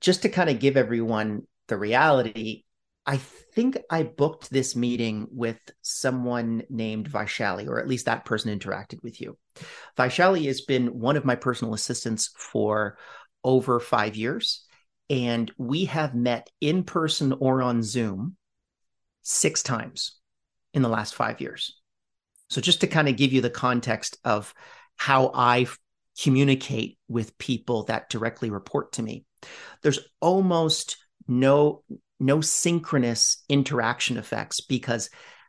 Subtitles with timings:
[0.00, 2.64] just to kind of give everyone the reality,
[3.06, 8.56] I think I booked this meeting with someone named Vaishali, or at least that person
[8.56, 9.36] interacted with you.
[9.96, 12.98] Vaishali has been one of my personal assistants for
[13.42, 14.64] over five years,
[15.08, 18.36] and we have met in person or on Zoom
[19.22, 20.18] six times
[20.72, 21.76] in the last five years.
[22.48, 24.54] So, just to kind of give you the context of
[24.96, 25.66] how I
[26.20, 29.24] communicate with people that directly report to me,
[29.82, 30.96] there's almost
[31.28, 31.82] no
[32.18, 35.08] no synchronous interaction effects because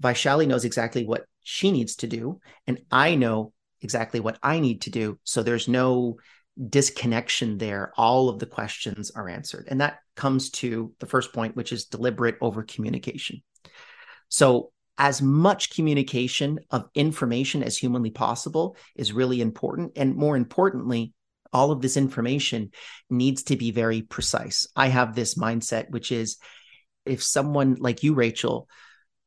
[0.00, 4.82] Vaishali knows exactly what she needs to do, and I know exactly what I need
[4.82, 5.18] to do.
[5.24, 6.18] So there's no
[6.68, 7.92] disconnection there.
[7.96, 9.66] All of the questions are answered.
[9.68, 13.42] And that comes to the first point, which is deliberate over communication.
[14.28, 19.92] So, as much communication of information as humanly possible is really important.
[19.96, 21.14] And more importantly,
[21.52, 22.70] all of this information
[23.10, 24.66] needs to be very precise.
[24.74, 26.38] I have this mindset, which is
[27.04, 28.68] if someone like you, Rachel,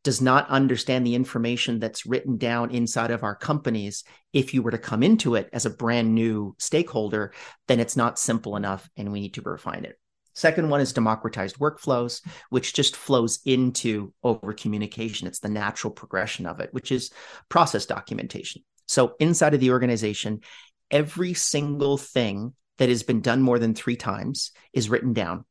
[0.03, 4.71] does not understand the information that's written down inside of our companies, if you were
[4.71, 7.33] to come into it as a brand new stakeholder,
[7.67, 9.97] then it's not simple enough and we need to refine it.
[10.35, 15.27] Second one is democratized workflows, which just flows into over communication.
[15.27, 17.11] It's the natural progression of it, which is
[17.49, 18.61] process documentation.
[18.85, 20.41] So inside of the organization,
[20.91, 25.45] every single thing that has been done more than three times is written down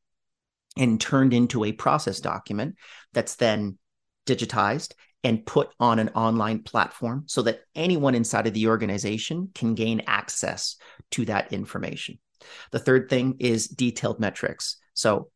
[0.77, 2.77] and turned into a process document
[3.13, 3.79] that's then
[4.27, 9.75] digitized and put on an online platform so that anyone inside of the organization can
[9.75, 10.77] gain access
[11.11, 12.19] to that information.
[12.73, 14.77] The third thing is detailed metrics.
[14.93, 15.31] So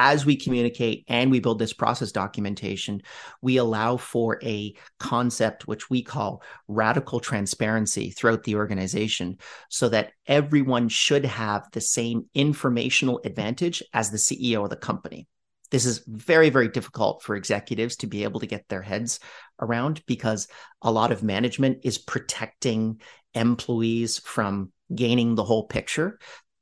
[0.00, 3.02] as we communicate and we build this process documentation,
[3.42, 10.12] we allow for a concept which we call radical transparency throughout the organization so that
[10.24, 15.26] everyone should have the same informational advantage as the CEO of the company.
[15.72, 19.18] This is very, very difficult for executives to be able to get their heads
[19.60, 20.46] around because
[20.80, 23.00] a lot of management is protecting
[23.34, 26.20] employees from gaining the whole picture.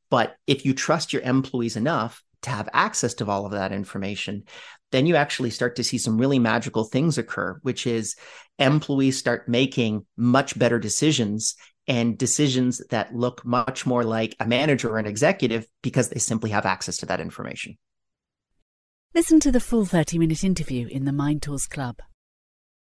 [0.08, 4.44] But if you trust your employees enough to have access to all of that information,
[4.92, 8.16] then you actually start to see some really magical things occur, which is
[8.58, 11.56] employees start making much better decisions
[11.88, 16.50] and decisions that look much more like a manager or an executive because they simply
[16.50, 17.76] have access to that information.
[19.14, 22.00] Listen to the full 30 minute interview in the Mind Tools Club.